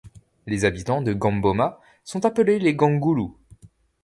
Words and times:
Les 0.47 0.65
habitants 0.65 1.03
de 1.03 1.13
Gamboma 1.13 1.79
sont 2.05 2.25
appelés 2.25 2.57
les 2.57 2.73
Gangoulous. 2.75 3.37